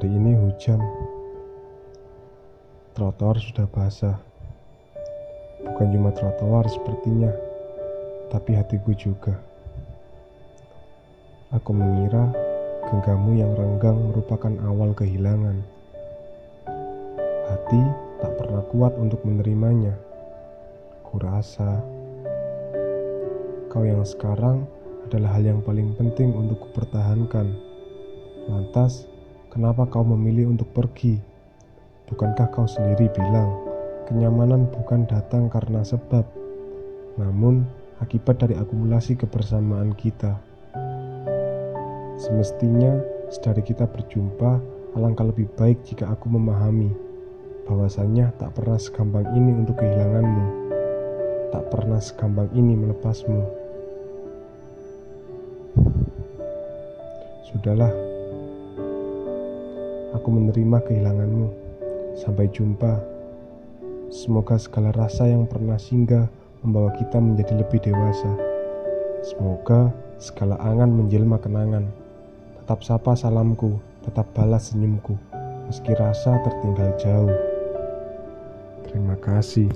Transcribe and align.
Hari 0.00 0.16
ini 0.16 0.32
hujan. 0.32 0.80
Trotoar 2.96 3.36
sudah 3.36 3.68
basah. 3.68 4.16
Bukan 5.60 5.92
cuma 5.92 6.08
trotoar 6.16 6.64
sepertinya, 6.72 7.28
tapi 8.32 8.56
hatiku 8.56 8.96
juga. 8.96 9.36
Aku 11.52 11.76
mengira 11.76 12.32
genggammu 12.88 13.44
yang 13.44 13.52
renggang 13.52 14.00
merupakan 14.08 14.48
awal 14.64 14.96
kehilangan. 14.96 15.60
Hati 17.52 17.82
tak 18.24 18.40
pernah 18.40 18.64
kuat 18.72 18.96
untuk 18.96 19.20
menerimanya. 19.28 20.00
Kurasa 21.04 21.76
kau 23.68 23.84
yang 23.84 24.08
sekarang 24.08 24.64
adalah 25.04 25.36
hal 25.36 25.44
yang 25.44 25.60
paling 25.60 25.92
penting 25.92 26.32
untuk 26.32 26.56
kupertahankan. 26.72 27.52
Lantas, 28.48 29.04
kenapa 29.50 29.84
kau 29.90 30.06
memilih 30.06 30.54
untuk 30.54 30.70
pergi? 30.70 31.18
Bukankah 32.06 32.54
kau 32.54 32.66
sendiri 32.70 33.10
bilang, 33.10 33.50
kenyamanan 34.06 34.70
bukan 34.70 35.06
datang 35.10 35.50
karena 35.50 35.82
sebab, 35.82 36.22
namun 37.18 37.66
akibat 37.98 38.38
dari 38.38 38.54
akumulasi 38.54 39.18
kebersamaan 39.18 39.94
kita. 39.98 40.38
Semestinya, 42.18 42.98
sedari 43.30 43.62
kita 43.66 43.90
berjumpa, 43.90 44.62
alangkah 44.94 45.26
lebih 45.26 45.50
baik 45.58 45.82
jika 45.86 46.10
aku 46.10 46.30
memahami 46.30 46.90
bahwasanya 47.70 48.34
tak 48.38 48.50
pernah 48.58 48.78
segampang 48.82 49.30
ini 49.34 49.54
untuk 49.54 49.78
kehilanganmu, 49.78 50.46
tak 51.54 51.64
pernah 51.70 52.02
segampang 52.02 52.50
ini 52.58 52.74
melepasmu. 52.74 53.42
Sudahlah, 57.46 58.09
aku 60.20 60.28
menerima 60.28 60.84
kehilanganmu. 60.84 61.48
Sampai 62.20 62.52
jumpa. 62.52 63.00
Semoga 64.12 64.60
segala 64.60 64.92
rasa 64.92 65.24
yang 65.24 65.48
pernah 65.48 65.80
singgah 65.80 66.28
membawa 66.60 66.92
kita 66.92 67.16
menjadi 67.16 67.64
lebih 67.64 67.80
dewasa. 67.80 68.28
Semoga 69.24 69.88
segala 70.20 70.60
angan 70.60 70.92
menjelma 70.92 71.40
kenangan. 71.40 71.88
Tetap 72.60 72.84
sapa 72.84 73.16
salamku, 73.16 73.80
tetap 74.04 74.28
balas 74.36 74.68
senyumku, 74.68 75.16
meski 75.64 75.96
rasa 75.96 76.36
tertinggal 76.44 76.92
jauh. 77.00 77.36
Terima 78.84 79.16
kasih. 79.16 79.72